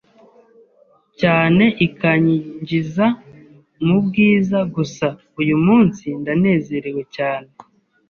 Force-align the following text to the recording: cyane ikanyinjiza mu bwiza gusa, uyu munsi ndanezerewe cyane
cyane 1.19 1.63
ikanyinjiza 1.85 3.05
mu 3.85 3.97
bwiza 4.05 4.59
gusa, 4.75 5.07
uyu 5.41 5.55
munsi 5.65 6.05
ndanezerewe 6.21 7.03
cyane 7.15 7.49